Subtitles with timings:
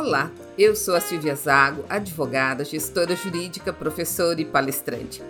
[0.00, 5.20] Olá, eu sou a Silvia Zago, advogada, gestora jurídica, professora e palestrante.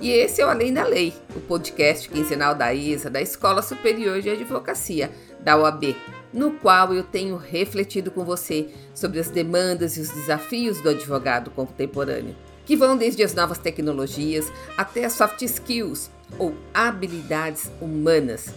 [0.00, 4.22] E esse é o Além da Lei, o podcast quinzenal da ISA, da Escola Superior
[4.22, 5.94] de Advocacia, da OAB,
[6.32, 11.50] no qual eu tenho refletido com você sobre as demandas e os desafios do advogado
[11.50, 12.34] contemporâneo,
[12.64, 18.54] que vão desde as novas tecnologias até as soft skills ou habilidades humanas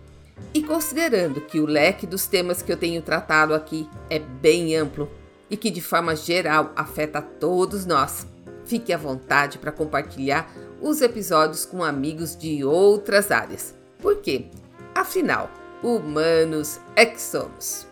[0.52, 5.10] E considerando que o leque dos temas que eu tenho tratado aqui é bem amplo
[5.50, 8.26] e que de forma geral afeta todos nós,
[8.64, 13.74] fique à vontade para compartilhar os episódios com amigos de outras áreas.
[13.98, 14.46] Por quê?
[14.94, 15.50] Afinal,
[15.82, 17.86] humanos é que somos.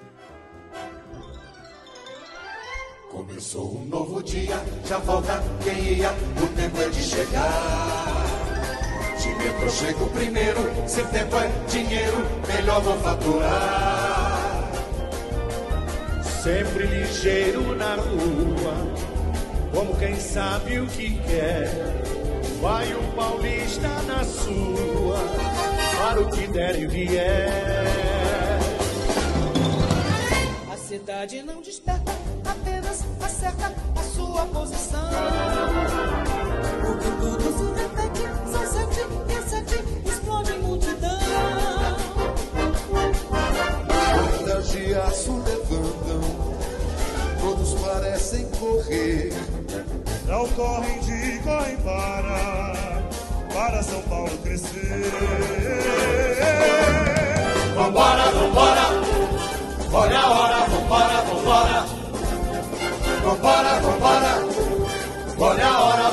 [3.10, 8.33] Começou um novo dia, já volta quem ia, o tempo é de chegar.
[9.44, 12.16] De metrô chego primeiro, se tempo é dinheiro,
[12.48, 14.70] melhor vou faturar.
[16.42, 18.74] Sempre ligeiro na rua,
[19.70, 21.68] como quem sabe o que quer.
[22.62, 25.18] Vai o paulista na sua,
[25.98, 27.84] para o que der e vier.
[30.72, 32.12] A cidade não desperta,
[32.46, 35.10] apenas acerta a sua posição.
[36.80, 38.43] Porque tudo se repete,
[50.26, 52.74] Não correm de correm para,
[53.52, 55.10] para São Paulo crescer.
[57.74, 58.86] Vambora, vambora,
[59.92, 61.86] olha a hora, vambora, vambora.
[63.22, 64.48] Vambora, vambora,
[65.38, 66.03] olha a hora.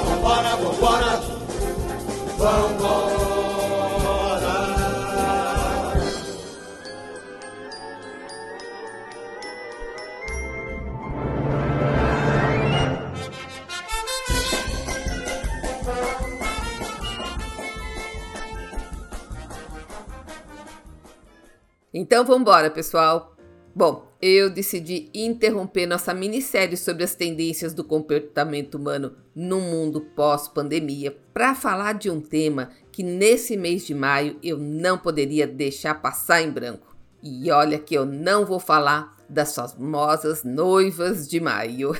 [21.93, 23.35] Então vamos embora, pessoal.
[23.75, 31.17] Bom, eu decidi interromper nossa minissérie sobre as tendências do comportamento humano no mundo pós-pandemia
[31.33, 36.41] para falar de um tema que nesse mês de maio eu não poderia deixar passar
[36.41, 36.95] em branco.
[37.23, 41.93] E olha que eu não vou falar das famosas noivas de maio.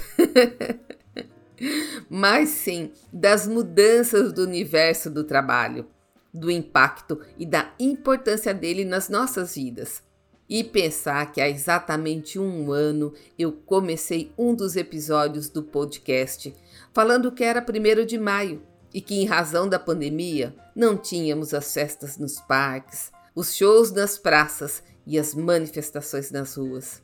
[2.09, 5.87] Mas sim das mudanças do universo do trabalho,
[6.31, 10.03] do impacto e da importância dele nas nossas vidas.
[10.51, 16.53] E pensar que há exatamente um ano eu comecei um dos episódios do podcast
[16.93, 18.61] falando que era 1 de maio
[18.93, 24.17] e que, em razão da pandemia, não tínhamos as festas nos parques, os shows nas
[24.17, 27.01] praças e as manifestações nas ruas.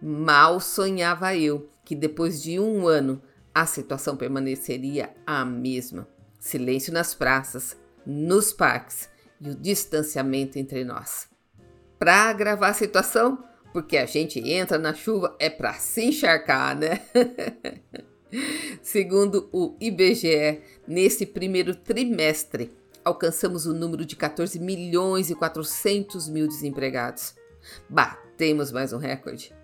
[0.00, 3.20] Mal sonhava eu que depois de um ano
[3.54, 6.08] a situação permaneceria a mesma:
[6.40, 11.28] silêncio nas praças, nos parques e o distanciamento entre nós.
[11.98, 13.42] Para agravar a situação,
[13.72, 17.00] porque a gente entra na chuva é para se encharcar, né?
[18.82, 22.70] Segundo o IBGE, nesse primeiro trimestre,
[23.04, 27.34] alcançamos o número de 14 milhões e 400 mil desempregados.
[27.88, 29.54] Batemos mais um recorde.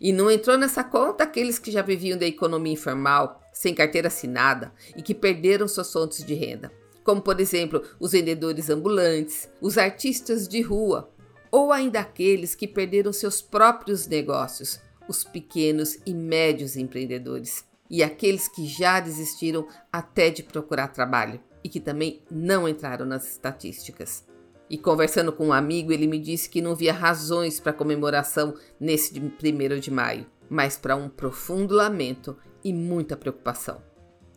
[0.00, 4.72] E não entrou nessa conta aqueles que já viviam da economia informal, sem carteira assinada
[4.96, 6.70] e que perderam suas fontes de renda,
[7.02, 11.10] como por exemplo os vendedores ambulantes, os artistas de rua,
[11.50, 18.46] ou ainda aqueles que perderam seus próprios negócios, os pequenos e médios empreendedores, e aqueles
[18.46, 24.24] que já desistiram até de procurar trabalho e que também não entraram nas estatísticas.
[24.68, 29.18] E conversando com um amigo, ele me disse que não via razões para comemoração nesse
[29.18, 33.82] 1 de maio, mas para um profundo lamento e muita preocupação.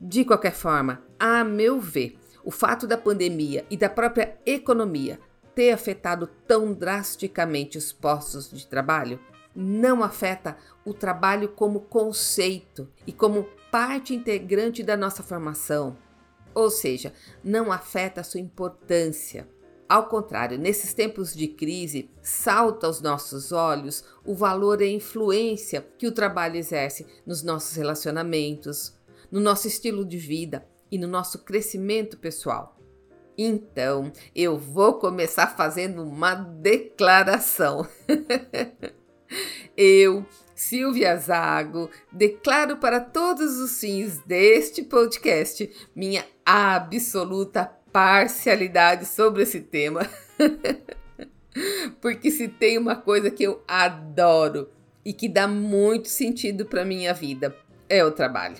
[0.01, 5.19] De qualquer forma, a meu ver, o fato da pandemia e da própria economia
[5.55, 9.19] ter afetado tão drasticamente os postos de trabalho
[9.55, 15.97] não afeta o trabalho como conceito e como parte integrante da nossa formação.
[16.53, 17.13] Ou seja,
[17.43, 19.47] não afeta a sua importância.
[19.87, 25.85] Ao contrário, nesses tempos de crise, salta aos nossos olhos o valor e a influência
[25.97, 28.97] que o trabalho exerce nos nossos relacionamentos,
[29.31, 32.77] no nosso estilo de vida e no nosso crescimento pessoal.
[33.37, 37.87] Então, eu vou começar fazendo uma declaração.
[39.75, 40.25] eu,
[40.55, 50.01] Silvia Zago, declaro para todos os fins deste podcast minha absoluta parcialidade sobre esse tema.
[52.01, 54.69] Porque se tem uma coisa que eu adoro
[55.05, 57.55] e que dá muito sentido para minha vida,
[57.89, 58.57] é o trabalho.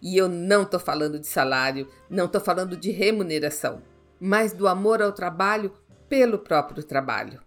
[0.00, 3.82] E eu não estou falando de salário, não estou falando de remuneração,
[4.20, 5.72] mas do amor ao trabalho
[6.08, 7.40] pelo próprio trabalho.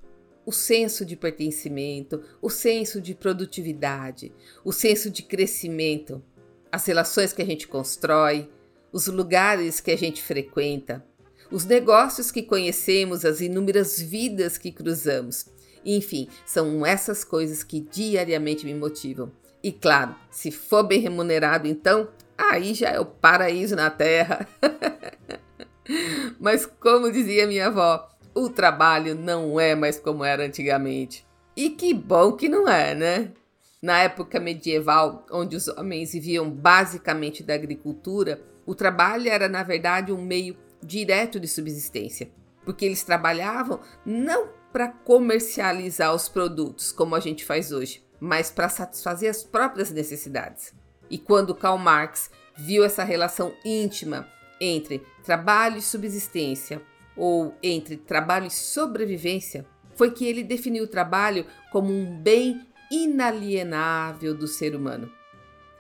[0.46, 4.34] O senso de pertencimento, o senso de produtividade,
[4.64, 6.24] o senso de crescimento,
[6.72, 8.50] as relações que a gente constrói,
[8.92, 11.06] os lugares que a gente frequenta,
[11.52, 15.46] os negócios que conhecemos, as inúmeras vidas que cruzamos.
[15.86, 19.32] Enfim, são essas coisas que diariamente me motivam.
[19.64, 24.48] E claro, se for bem remunerado, então aí já é o paraíso na terra.
[26.42, 31.24] Mas como dizia minha avó, o trabalho não é mais como era antigamente.
[31.56, 33.32] E que bom que não é, né?
[33.80, 40.12] Na época medieval, onde os homens viviam basicamente da agricultura, o trabalho era na verdade
[40.12, 42.32] um meio direto de subsistência,
[42.66, 48.68] porque eles trabalhavam não para comercializar os produtos como a gente faz hoje, mas para
[48.68, 50.74] satisfazer as próprias necessidades.
[51.08, 54.28] E quando Karl Marx viu essa relação íntima
[54.62, 56.82] entre trabalho e subsistência,
[57.18, 59.66] ou entre trabalho e sobrevivência,
[59.96, 65.12] foi que ele definiu o trabalho como um bem inalienável do ser humano.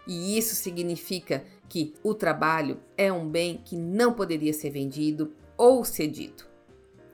[0.07, 5.85] E isso significa que o trabalho é um bem que não poderia ser vendido ou
[5.85, 6.43] cedido.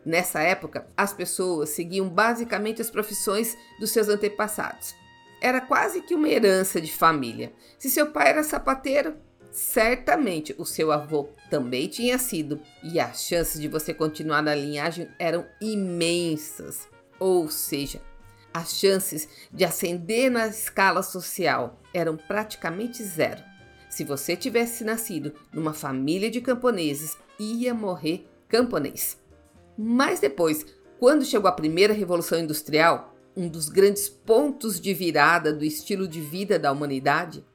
[0.05, 4.95] Nessa época, as pessoas seguiam basicamente as profissões dos seus antepassados.
[5.41, 7.51] Era quase que uma herança de família.
[7.77, 9.15] Se seu pai era sapateiro,
[9.51, 15.07] certamente o seu avô também tinha sido, e as chances de você continuar na linhagem
[15.17, 16.87] eram imensas.
[17.19, 18.01] Ou seja,
[18.53, 23.43] as chances de ascender na escala social eram praticamente zero.
[23.89, 29.17] Se você tivesse nascido numa família de camponeses, ia morrer camponês.
[29.77, 30.65] Mas depois,
[30.99, 36.19] quando chegou a primeira revolução industrial, um dos grandes pontos de virada do estilo de
[36.19, 37.45] vida da humanidade,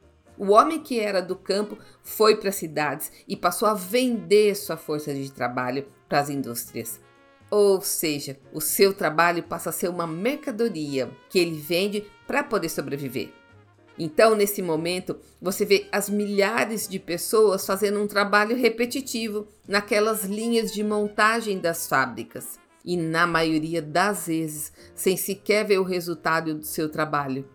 [0.43, 4.77] o homem que era do campo foi para as cidades e passou a vender sua
[4.77, 7.00] força de trabalho para as indústrias.
[7.49, 12.69] Ou seja, o seu trabalho passa a ser uma mercadoria que ele vende para poder
[12.69, 13.31] sobreviver.
[13.97, 20.73] Então, nesse momento, você vê as milhares de pessoas fazendo um trabalho repetitivo naquelas linhas
[20.73, 22.59] de montagem das fábricas.
[22.85, 27.49] E na maioria das vezes, sem sequer ver o resultado do seu trabalho.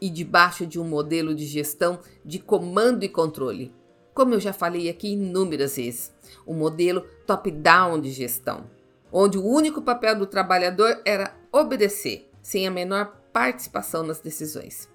[0.00, 3.72] E debaixo de um modelo de gestão de comando e controle.
[4.14, 6.12] Como eu já falei aqui inúmeras vezes,
[6.46, 8.70] o um modelo top-down de gestão,
[9.12, 14.88] onde o único papel do trabalhador era obedecer, sem a menor participação nas decisões.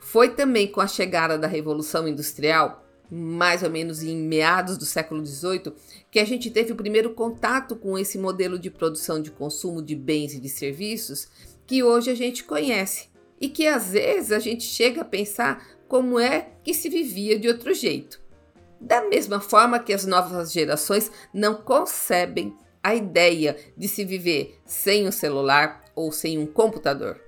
[0.00, 5.24] Foi também com a chegada da Revolução Industrial, mais ou menos em meados do século
[5.24, 5.72] XVIII,
[6.10, 9.94] que a gente teve o primeiro contato com esse modelo de produção de consumo de
[9.94, 11.28] bens e de serviços
[11.66, 16.18] que hoje a gente conhece e que às vezes a gente chega a pensar como
[16.18, 18.20] é que se vivia de outro jeito.
[18.80, 25.08] Da mesma forma que as novas gerações não concebem a ideia de se viver sem
[25.08, 27.18] um celular ou sem um computador.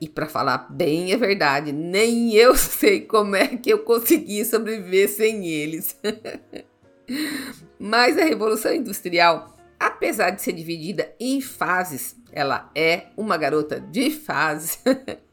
[0.00, 5.08] E para falar bem a verdade, nem eu sei como é que eu consegui sobreviver
[5.08, 5.96] sem eles.
[7.78, 14.10] Mas a Revolução Industrial, apesar de ser dividida em fases, ela é uma garota de
[14.10, 14.78] fases.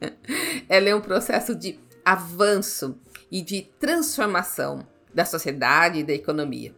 [0.69, 2.99] ela é um processo de avanço
[3.31, 6.75] e de transformação da sociedade e da economia.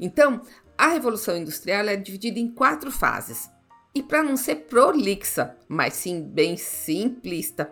[0.00, 0.42] Então,
[0.76, 3.50] a Revolução Industrial é dividida em quatro fases.
[3.94, 7.70] E para não ser prolixa, mas sim bem simplista,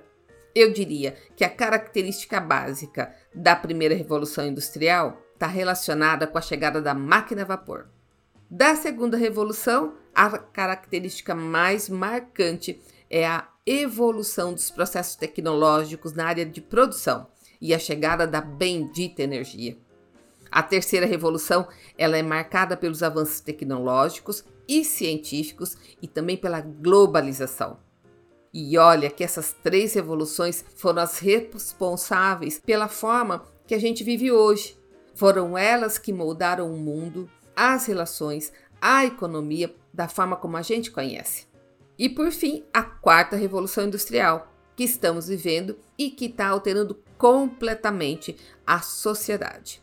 [0.54, 6.82] eu diria que a característica básica da primeira revolução industrial está relacionada com a chegada
[6.82, 7.88] da máquina a vapor.
[8.50, 16.44] Da segunda revolução, a característica mais marcante é a evolução dos processos tecnológicos na área
[16.44, 17.28] de produção
[17.60, 19.78] e a chegada da bendita energia.
[20.50, 27.78] A terceira revolução, ela é marcada pelos avanços tecnológicos e científicos e também pela globalização.
[28.52, 34.32] E olha que essas três revoluções foram as responsáveis pela forma que a gente vive
[34.32, 34.76] hoje.
[35.14, 40.90] Foram elas que moldaram o mundo, as relações, a economia da forma como a gente
[40.90, 41.46] conhece.
[41.98, 48.36] E por fim, a quarta revolução industrial, que estamos vivendo e que está alterando completamente
[48.66, 49.82] a sociedade.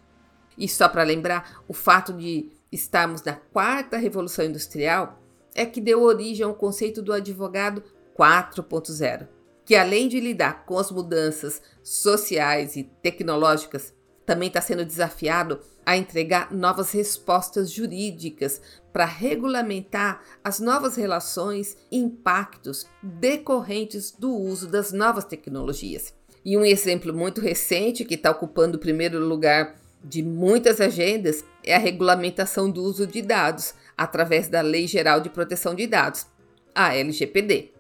[0.58, 5.22] E só para lembrar, o fato de estarmos na quarta revolução industrial
[5.54, 7.84] é que deu origem ao conceito do advogado
[8.18, 9.28] 4.0,
[9.64, 13.94] que além de lidar com as mudanças sociais e tecnológicas,
[14.26, 21.98] também está sendo desafiado a entregar novas respostas jurídicas para regulamentar as novas relações e
[21.98, 26.14] impactos decorrentes do uso das novas tecnologias.
[26.44, 31.74] E um exemplo muito recente que está ocupando o primeiro lugar de muitas agendas é
[31.74, 36.28] a regulamentação do uso de dados através da Lei Geral de Proteção de Dados,
[36.76, 37.77] a LGPD.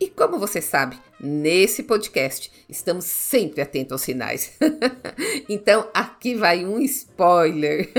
[0.00, 4.52] E como você sabe, nesse podcast estamos sempre atentos aos sinais.
[5.48, 7.90] então aqui vai um spoiler.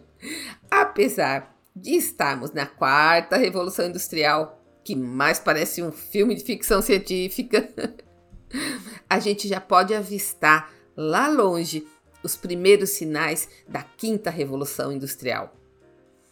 [0.70, 7.68] Apesar de estarmos na quarta revolução industrial, que mais parece um filme de ficção científica,
[9.08, 11.86] a gente já pode avistar lá longe
[12.22, 15.54] os primeiros sinais da quinta revolução industrial.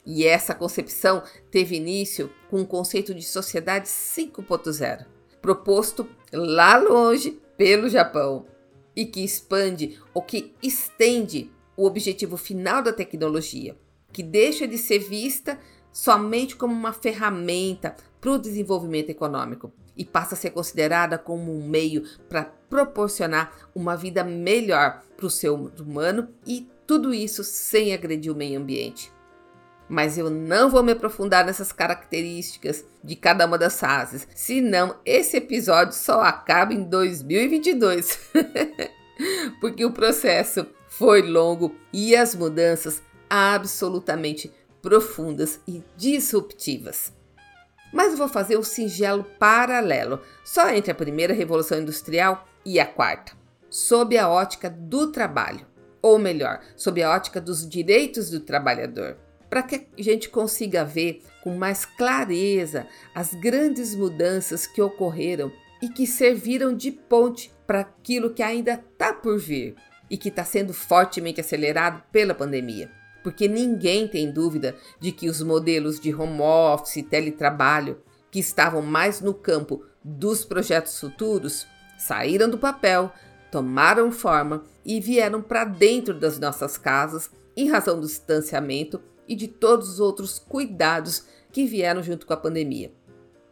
[0.06, 5.04] E essa concepção teve início com o conceito de sociedade 5.0,
[5.42, 8.46] proposto lá longe pelo Japão,
[8.94, 13.76] e que expande ou que estende o objetivo final da tecnologia,
[14.12, 15.58] que deixa de ser vista
[15.92, 21.66] somente como uma ferramenta para o desenvolvimento econômico e passa a ser considerada como um
[21.66, 28.32] meio para proporcionar uma vida melhor para o ser humano e tudo isso sem agredir
[28.32, 29.15] o meio ambiente.
[29.88, 35.36] Mas eu não vou me aprofundar nessas características de cada uma das fases, senão esse
[35.36, 38.18] episódio só acaba em 2022.
[39.60, 44.52] Porque o processo foi longo e as mudanças absolutamente
[44.82, 47.12] profundas e disruptivas.
[47.92, 53.32] Mas vou fazer um singelo paralelo, só entre a primeira revolução industrial e a quarta,
[53.70, 55.66] sob a ótica do trabalho,
[56.02, 59.16] ou melhor, sob a ótica dos direitos do trabalhador,
[59.56, 65.88] para que a gente consiga ver com mais clareza as grandes mudanças que ocorreram e
[65.88, 69.74] que serviram de ponte para aquilo que ainda está por vir
[70.10, 72.90] e que está sendo fortemente acelerado pela pandemia.
[73.22, 78.82] Porque ninguém tem dúvida de que os modelos de home office e teletrabalho que estavam
[78.82, 83.10] mais no campo dos projetos futuros saíram do papel,
[83.50, 89.48] tomaram forma e vieram para dentro das nossas casas em razão do distanciamento e de
[89.48, 92.92] todos os outros cuidados que vieram junto com a pandemia.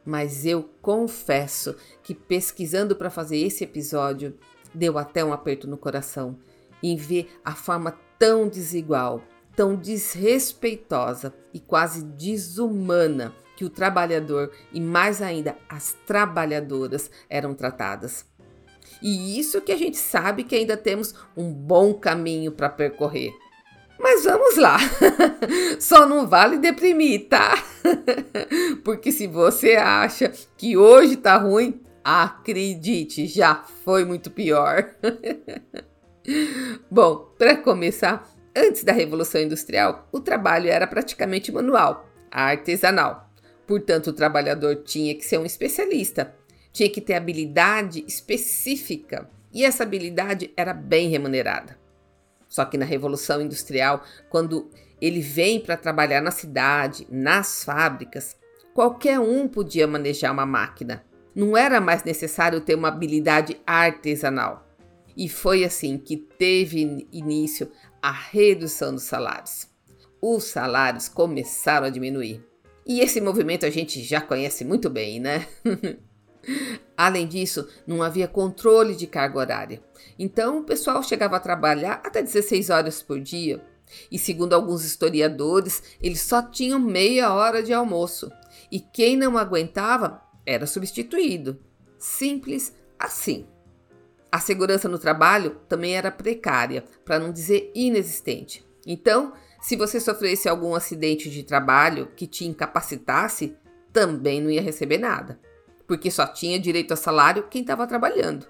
[0.04, 4.37] Mas eu confesso que pesquisando para fazer esse episódio,
[4.75, 6.38] deu até um aperto no coração
[6.83, 9.23] em ver a forma tão desigual
[9.57, 18.26] tão desrespeitosa e quase desumana que o trabalhador e mais ainda as trabalhadoras eram tratadas.
[19.00, 23.33] E isso que a gente sabe que ainda temos um bom caminho para percorrer.
[24.04, 24.76] Mas vamos lá.
[25.80, 27.54] Só não vale deprimir, tá?
[28.84, 34.90] Porque se você acha que hoje tá ruim, acredite, já foi muito pior.
[36.90, 43.28] Bom, para começar, Antes da Revolução Industrial, o trabalho era praticamente manual, artesanal.
[43.66, 46.32] Portanto, o trabalhador tinha que ser um especialista,
[46.73, 51.76] tinha que ter habilidade específica e essa habilidade era bem remunerada.
[52.54, 54.70] Só que na Revolução Industrial, quando
[55.00, 58.37] ele vem para trabalhar na cidade, nas fábricas,
[58.73, 61.04] qualquer um podia manejar uma máquina.
[61.34, 64.68] Não era mais necessário ter uma habilidade artesanal.
[65.16, 69.66] E foi assim que teve início a redução dos salários.
[70.23, 72.40] Os salários começaram a diminuir.
[72.87, 75.44] E esse movimento a gente já conhece muito bem, né?
[76.96, 79.82] Além disso, não havia controle de carga horária.
[80.18, 83.62] Então, o pessoal chegava a trabalhar até 16 horas por dia.
[84.10, 88.30] E segundo alguns historiadores, eles só tinham meia hora de almoço.
[88.70, 91.60] E quem não aguentava era substituído.
[91.98, 93.46] Simples assim.
[94.30, 98.66] A segurança no trabalho também era precária, para não dizer inexistente.
[98.86, 103.56] Então, se você sofresse algum acidente de trabalho que te incapacitasse,
[103.92, 105.38] também não ia receber nada,
[105.86, 108.46] porque só tinha direito a salário quem estava trabalhando.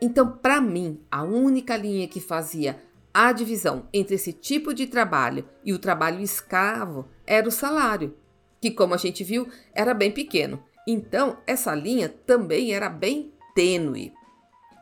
[0.00, 2.82] Então, para mim, a única linha que fazia
[3.12, 8.16] a divisão entre esse tipo de trabalho e o trabalho escravo era o salário,
[8.60, 10.62] que, como a gente viu, era bem pequeno.
[10.86, 14.12] Então, essa linha também era bem tênue.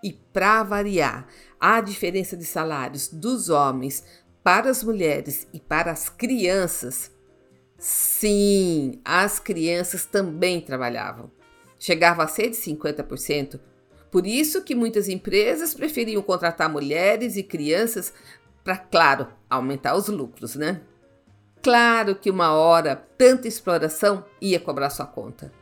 [0.04, 1.26] E para variar,
[1.58, 4.04] a diferença de salários dos homens
[4.44, 7.10] para as mulheres e para as crianças
[7.78, 11.30] Sim, as crianças também trabalhavam.
[11.78, 13.60] Chegava a ser de 50%.
[14.10, 18.12] Por isso que muitas empresas preferiam contratar mulheres e crianças
[18.64, 20.80] para, claro, aumentar os lucros, né?
[21.62, 25.52] Claro que uma hora tanta exploração ia cobrar sua conta.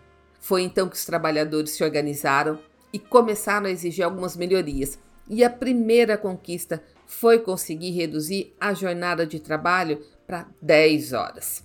[0.41, 2.59] Foi então que os trabalhadores se organizaram
[2.93, 4.99] e começaram a exigir algumas melhorias.
[5.29, 11.65] E a primeira conquista foi conseguir reduzir a jornada de trabalho para 10 horas.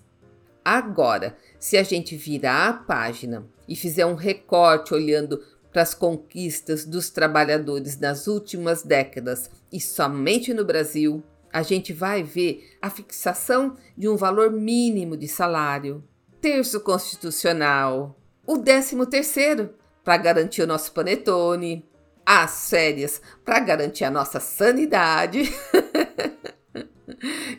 [0.64, 6.84] Agora, se a gente virar a página e fizer um recorte olhando para as conquistas
[6.84, 11.24] dos trabalhadores nas últimas décadas e somente no Brasil,
[11.54, 16.04] a gente vai ver a fixação de um valor mínimo de salário,
[16.42, 19.74] terço constitucional, o décimo terceiro
[20.04, 21.90] para garantir o nosso panetone,
[22.26, 25.44] as férias para garantir a nossa sanidade.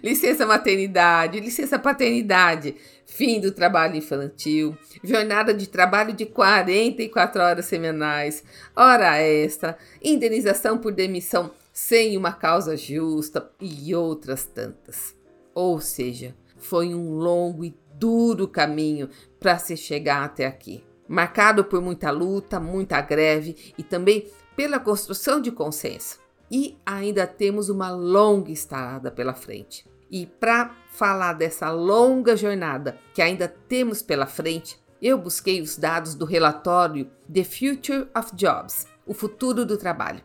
[0.02, 2.76] licença maternidade, licença paternidade,
[3.06, 8.42] fim do trabalho infantil, jornada de trabalho de 44 horas semanais,
[8.74, 15.14] hora extra, indenização por demissão sem uma causa justa e outras tantas.
[15.54, 21.80] Ou seja, foi um longo e duro caminho para se chegar até aqui, marcado por
[21.80, 26.21] muita luta, muita greve e também pela construção de consenso.
[26.54, 29.86] E ainda temos uma longa estrada pela frente.
[30.10, 36.14] E para falar dessa longa jornada que ainda temos pela frente, eu busquei os dados
[36.14, 40.22] do relatório The Future of Jobs, o futuro do trabalho.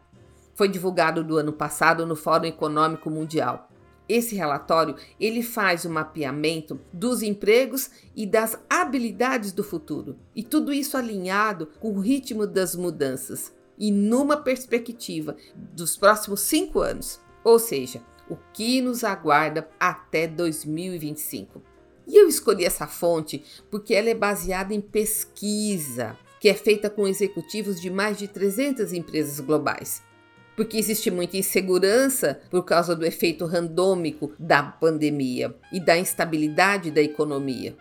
[0.53, 3.69] Foi divulgado no ano passado no Fórum Econômico Mundial.
[4.09, 10.73] Esse relatório ele faz o mapeamento dos empregos e das habilidades do futuro, e tudo
[10.73, 17.59] isso alinhado com o ritmo das mudanças e numa perspectiva dos próximos cinco anos, ou
[17.59, 21.61] seja, o que nos aguarda até 2025.
[22.07, 27.07] E eu escolhi essa fonte porque ela é baseada em pesquisa, que é feita com
[27.07, 30.01] executivos de mais de 300 empresas globais.
[30.55, 37.01] Porque existe muita insegurança por causa do efeito randômico da pandemia e da instabilidade da
[37.01, 37.77] economia.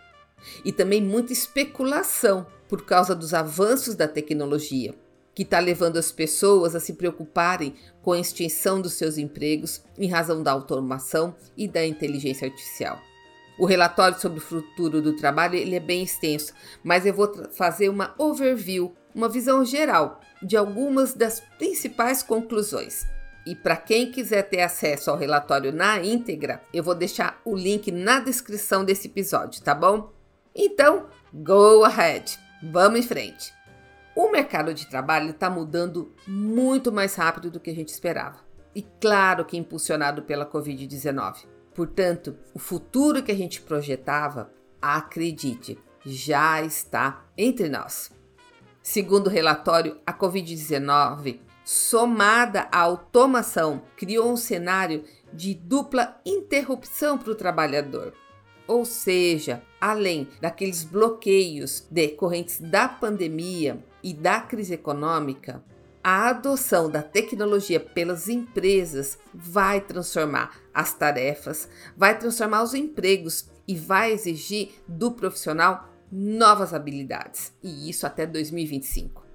[0.65, 4.95] E também muita especulação por causa dos avanços da tecnologia
[5.37, 10.09] que está levando as pessoas a se preocuparem com a extinção dos seus empregos em
[10.09, 12.99] razão da automação e da inteligência artificial.
[13.59, 17.91] O relatório sobre o futuro do trabalho ele é bem extenso, mas eu vou fazer
[17.91, 23.07] uma overview, uma visão geral de algumas das principais conclusões.
[23.47, 27.93] E para quem quiser ter acesso ao relatório na íntegra, eu vou deixar o link
[27.93, 30.11] na descrição desse episódio, tá bom?
[30.55, 33.56] Então, go ahead, vamos em frente.
[34.17, 38.39] O mercado de trabalho está mudando muito mais rápido do que a gente esperava.
[38.75, 41.45] E claro que impulsionado pela Covid-19.
[41.75, 44.51] Portanto, o futuro que a gente projetava,
[44.81, 48.11] acredite, já está entre nós.
[48.83, 57.33] Segundo o relatório, a Covid-19, somada à automação, criou um cenário de dupla interrupção para
[57.33, 58.15] o trabalhador.
[58.67, 65.63] Ou seja, além daqueles bloqueios decorrentes da pandemia e da crise econômica,
[66.03, 73.77] a adoção da tecnologia pelas empresas vai transformar as tarefas, vai transformar os empregos e
[73.77, 79.26] vai exigir do profissional novas habilidades, e isso até 2025.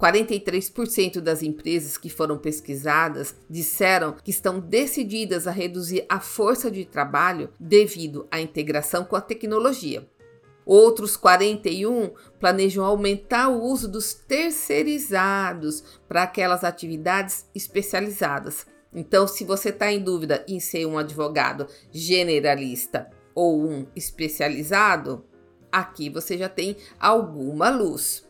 [0.00, 6.86] 43% das empresas que foram pesquisadas disseram que estão decididas a reduzir a força de
[6.86, 10.08] trabalho devido à integração com a tecnologia.
[10.64, 18.66] Outros 41 planejam aumentar o uso dos terceirizados para aquelas atividades especializadas.
[18.94, 25.24] Então, se você está em dúvida em ser um advogado generalista ou um especializado,
[25.70, 28.29] aqui você já tem alguma luz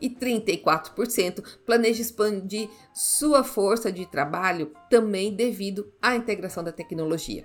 [0.00, 7.44] e 34% planeja expandir sua força de trabalho também devido à integração da tecnologia.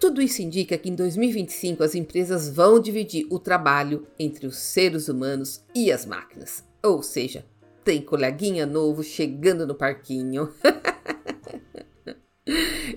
[0.00, 5.08] Tudo isso indica que em 2025 as empresas vão dividir o trabalho entre os seres
[5.08, 6.62] humanos e as máquinas.
[6.82, 7.44] Ou seja,
[7.84, 10.52] tem coleguinha novo chegando no parquinho.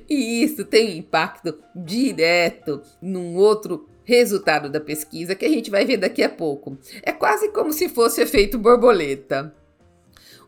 [0.07, 5.97] e isso tem impacto direto num outro resultado da pesquisa que a gente vai ver
[5.97, 6.77] daqui a pouco.
[7.03, 9.53] É quase como se fosse efeito borboleta.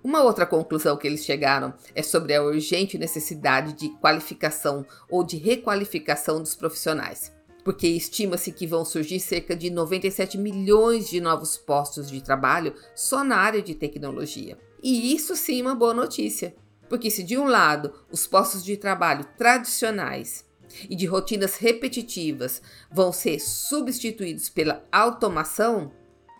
[0.03, 5.37] Uma outra conclusão que eles chegaram é sobre a urgente necessidade de qualificação ou de
[5.37, 7.31] requalificação dos profissionais,
[7.63, 13.23] porque estima-se que vão surgir cerca de 97 milhões de novos postos de trabalho só
[13.23, 14.57] na área de tecnologia.
[14.81, 16.53] E isso sim é uma boa notícia,
[16.89, 20.43] porque se de um lado os postos de trabalho tradicionais
[20.89, 25.91] e de rotinas repetitivas vão ser substituídos pela automação,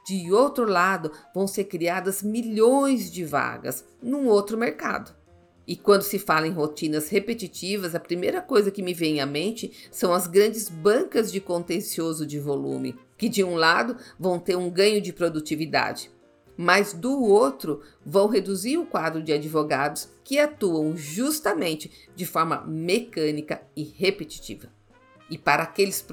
[0.05, 5.15] de outro lado vão ser criadas milhões de vagas num outro mercado.
[5.65, 9.71] E quando se fala em rotinas repetitivas, a primeira coisa que me vem à mente
[9.89, 14.69] são as grandes bancas de contencioso de volume, que de um lado vão ter um
[14.69, 16.11] ganho de produtividade,
[16.57, 23.61] mas do outro vão reduzir o quadro de advogados que atuam justamente de forma mecânica
[23.75, 24.69] e repetitiva.
[25.29, 26.05] E para aqueles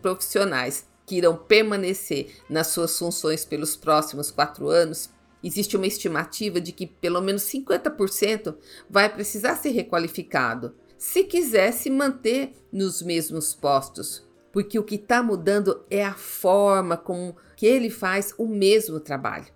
[0.00, 5.10] profissionais que irão permanecer nas suas funções pelos próximos quatro anos,
[5.42, 8.56] Existe uma estimativa de que pelo menos 50%
[8.90, 15.22] vai precisar ser requalificado se quiser se manter nos mesmos postos, porque o que está
[15.22, 19.46] mudando é a forma como que ele faz o mesmo trabalho.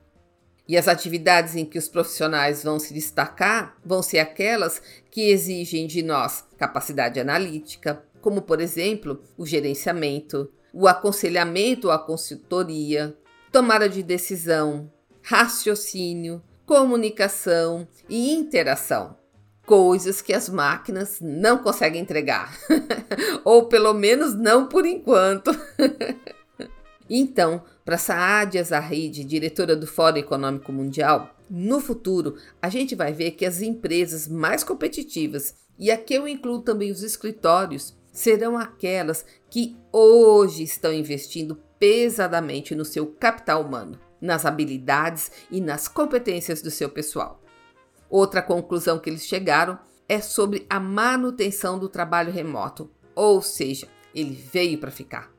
[0.73, 4.81] E as atividades em que os profissionais vão se destacar vão ser aquelas
[5.11, 11.99] que exigem de nós capacidade analítica, como por exemplo o gerenciamento, o aconselhamento ou a
[11.99, 13.15] consultoria,
[13.53, 19.19] tomada de decisão, raciocínio, comunicação e interação.
[19.67, 22.51] Coisas que as máquinas não conseguem entregar,
[23.45, 25.51] ou pelo menos não por enquanto.
[27.15, 33.33] então, para Saad Azaride, diretora do Fórum Econômico Mundial, no futuro a gente vai ver
[33.33, 39.77] que as empresas mais competitivas, e aqui eu incluo também os escritórios, serão aquelas que
[39.93, 46.89] hoje estão investindo pesadamente no seu capital humano nas habilidades e nas competências do seu
[46.89, 47.43] pessoal.
[48.09, 54.33] Outra conclusão que eles chegaram é sobre a manutenção do trabalho remoto, ou seja, ele
[54.33, 55.32] veio para ficar.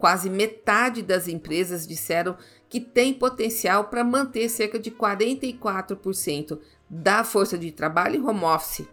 [0.00, 2.36] Quase metade das empresas disseram
[2.68, 6.58] que tem potencial para manter cerca de 44%
[6.88, 8.88] da força de trabalho em home office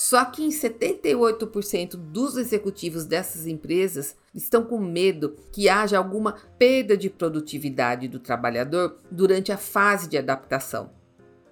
[0.00, 6.96] só que em 78% dos executivos dessas empresas estão com medo que haja alguma perda
[6.96, 10.90] de produtividade do trabalhador durante a fase de adaptação.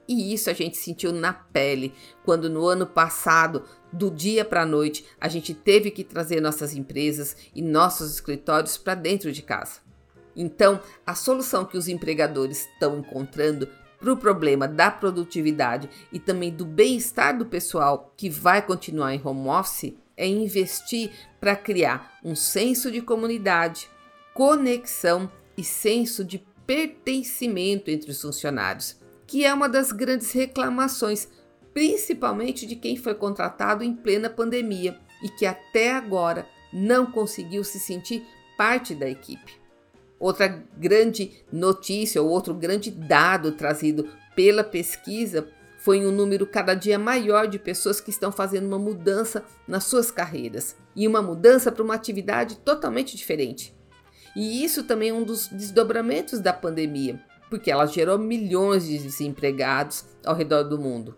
[0.09, 1.93] E isso a gente sentiu na pele
[2.25, 6.75] quando no ano passado, do dia para a noite, a gente teve que trazer nossas
[6.75, 9.81] empresas e nossos escritórios para dentro de casa.
[10.35, 13.69] Então, a solução que os empregadores estão encontrando
[13.99, 19.21] para o problema da produtividade e também do bem-estar do pessoal que vai continuar em
[19.23, 23.91] home office é investir para criar um senso de comunidade,
[24.33, 28.98] conexão e senso de pertencimento entre os funcionários,
[29.29, 31.29] que é uma das grandes reclamações,
[31.75, 37.79] principalmente de quem foi contratado em plena pandemia e que até agora não conseguiu se
[37.79, 39.61] sentir parte da equipe.
[40.19, 45.47] Outra grande notícia ou outro grande dado trazido pela pesquisa
[45.79, 50.11] foi um número cada dia maior de pessoas que estão fazendo uma mudança nas suas
[50.11, 53.77] carreiras e uma mudança para uma atividade totalmente diferente.
[54.35, 60.05] E isso também é um dos desdobramentos da pandemia, porque ela gerou milhões de desempregados
[60.25, 61.17] ao redor do mundo.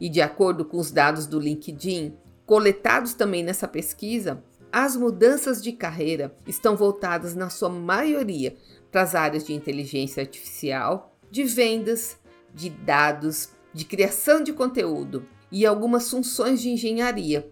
[0.00, 5.72] E de acordo com os dados do LinkedIn, coletados também nessa pesquisa, as mudanças de
[5.72, 8.56] carreira estão voltadas, na sua maioria,
[8.90, 12.18] para as áreas de inteligência artificial, de vendas,
[12.54, 17.50] de dados, de criação de conteúdo e algumas funções de engenharia.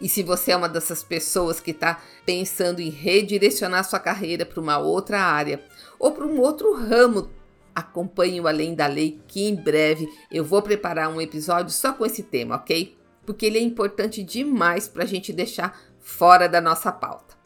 [0.00, 4.60] E se você é uma dessas pessoas que está pensando em redirecionar sua carreira para
[4.60, 5.62] uma outra área
[5.98, 7.30] ou para um outro ramo,
[7.74, 12.04] acompanhe o Além da Lei, que em breve eu vou preparar um episódio só com
[12.04, 12.96] esse tema, ok?
[13.24, 17.36] Porque ele é importante demais para a gente deixar fora da nossa pauta.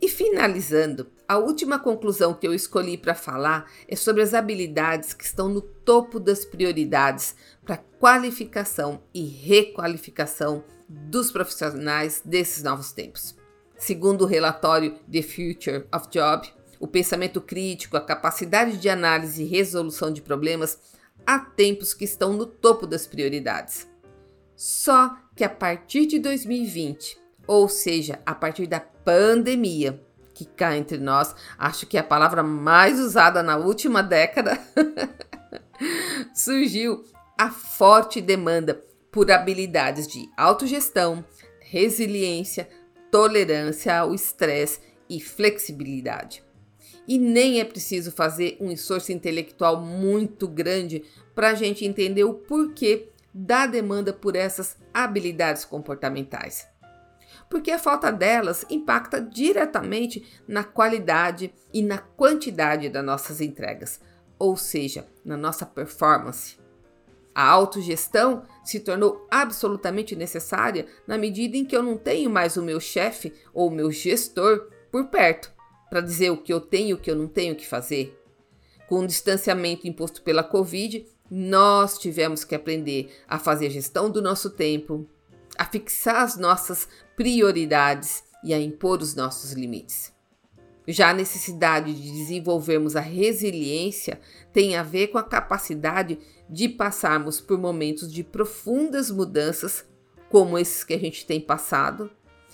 [0.00, 5.24] E finalizando, a última conclusão que eu escolhi para falar é sobre as habilidades que
[5.24, 13.36] estão no topo das prioridades para qualificação e requalificação dos profissionais desses novos tempos.
[13.76, 19.46] Segundo o relatório The Future of Job, o pensamento crítico, a capacidade de análise e
[19.46, 20.78] resolução de problemas
[21.26, 23.88] há tempos que estão no topo das prioridades.
[24.56, 30.00] Só que a partir de 2020, ou seja, a partir da pandemia,
[30.32, 34.58] que cá entre nós, acho que é a palavra mais usada na última década,
[36.34, 37.04] surgiu
[37.38, 38.82] a forte demanda
[39.14, 41.24] por habilidades de autogestão,
[41.60, 42.68] resiliência,
[43.12, 46.42] tolerância ao estresse e flexibilidade.
[47.06, 52.34] E nem é preciso fazer um esforço intelectual muito grande para a gente entender o
[52.34, 56.66] porquê da demanda por essas habilidades comportamentais
[57.48, 64.00] porque a falta delas impacta diretamente na qualidade e na quantidade das nossas entregas,
[64.38, 66.63] ou seja, na nossa performance.
[67.34, 72.62] A autogestão se tornou absolutamente necessária na medida em que eu não tenho mais o
[72.62, 75.52] meu chefe ou o meu gestor por perto
[75.90, 78.16] para dizer o que eu tenho e o que eu não tenho que fazer.
[78.88, 84.50] Com o distanciamento imposto pela Covid, nós tivemos que aprender a fazer gestão do nosso
[84.50, 85.08] tempo,
[85.58, 90.13] a fixar as nossas prioridades e a impor os nossos limites.
[90.86, 94.20] Já a necessidade de desenvolvermos a resiliência
[94.52, 96.18] tem a ver com a capacidade
[96.48, 99.84] de passarmos por momentos de profundas mudanças,
[100.28, 102.10] como esses que a gente tem passado,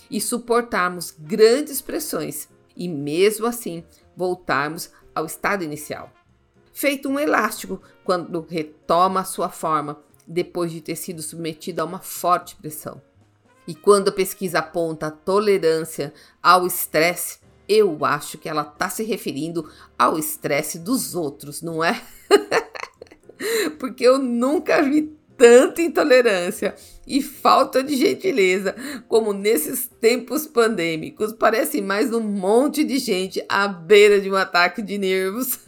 [0.09, 3.85] e suportarmos grandes pressões e, mesmo assim,
[4.17, 6.13] voltarmos ao estado inicial.
[6.73, 11.99] Feito um elástico quando retoma a sua forma depois de ter sido submetido a uma
[11.99, 13.03] forte pressão.
[13.67, 17.39] E quando a pesquisa aponta a tolerância ao estresse,
[17.71, 22.03] eu acho que ela está se referindo ao estresse dos outros, não é?
[23.79, 26.75] Porque eu nunca vi tanta intolerância
[27.07, 28.75] e falta de gentileza
[29.07, 31.33] como nesses tempos pandêmicos.
[31.33, 35.61] Parece mais um monte de gente à beira de um ataque de nervos.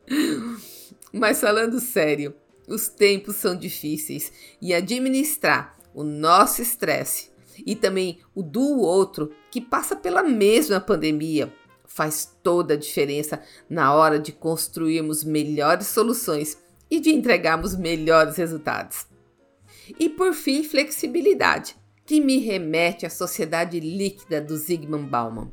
[1.10, 2.34] Mas falando sério,
[2.68, 7.30] os tempos são difíceis e administrar o nosso estresse
[7.66, 11.52] e também o do outro que passa pela mesma pandemia
[11.84, 16.58] faz toda a diferença na hora de construirmos melhores soluções
[16.90, 19.06] e de entregarmos melhores resultados.
[19.98, 25.50] E por fim, flexibilidade, que me remete à sociedade líquida do Zygmunt Bauman,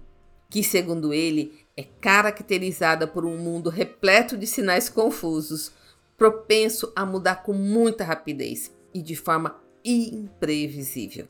[0.50, 5.72] que, segundo ele, é caracterizada por um mundo repleto de sinais confusos,
[6.18, 11.28] propenso a mudar com muita rapidez e de forma imprevisível.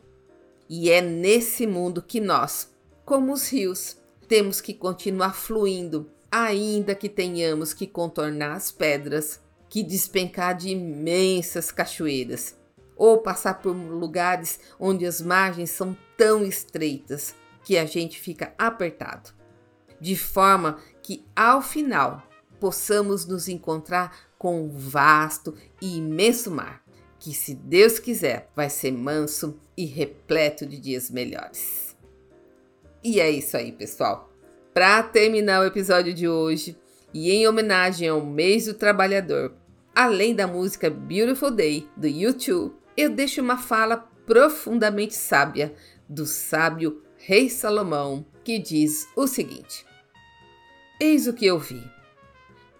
[0.68, 2.72] E é nesse mundo que nós,
[3.06, 3.98] como os rios,
[4.28, 11.72] temos que continuar fluindo, ainda que tenhamos que contornar as pedras, que despencar de imensas
[11.72, 12.58] cachoeiras,
[12.96, 19.34] ou passar por lugares onde as margens são tão estreitas que a gente fica apertado,
[20.00, 22.24] de forma que ao final
[22.60, 26.85] possamos nos encontrar com um vasto e imenso mar
[27.26, 31.98] que, se Deus quiser, vai ser manso e repleto de dias melhores.
[33.04, 34.32] E é isso aí, pessoal.
[34.72, 36.78] Para terminar o episódio de hoje,
[37.12, 39.56] e em homenagem ao mês do trabalhador,
[39.96, 45.74] além da música Beautiful Day do YouTube, eu deixo uma fala profundamente sábia
[46.08, 49.84] do sábio Rei Salomão, que diz o seguinte:
[51.02, 51.82] Eis o que eu vi.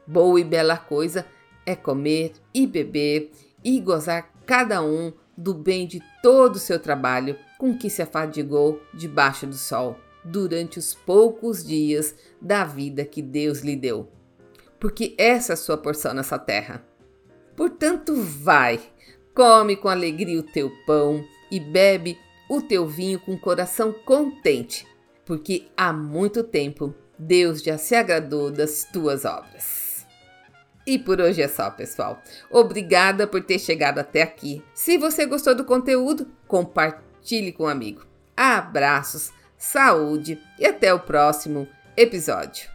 [0.06, 1.26] Boa e bela coisa
[1.66, 3.32] é comer e beber
[3.64, 8.82] e gozar cada um do bem de todo o seu trabalho com que se afadigou
[8.94, 14.10] debaixo do sol durante os poucos dias da vida que Deus lhe deu.
[14.80, 16.86] Porque essa é a sua porção nessa terra.
[17.56, 18.80] Portanto, vai,
[19.34, 22.18] come com alegria o teu pão e bebe
[22.50, 24.86] o teu vinho com coração contente,
[25.26, 29.85] porque há muito tempo Deus já se agradou das tuas obras.
[30.86, 32.22] E por hoje é só, pessoal.
[32.50, 34.64] Obrigada por ter chegado até aqui.
[34.74, 38.06] Se você gostou do conteúdo, compartilhe com um amigo.
[38.38, 41.68] Abraços, saúde e até o próximo
[41.98, 42.70] episódio.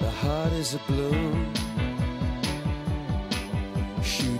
[0.00, 1.65] The heart is a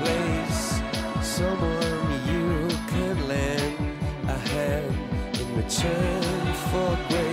[0.00, 0.80] Place.
[1.22, 3.76] Someone you can lend
[4.28, 4.96] a hand
[5.40, 7.25] in return for grace.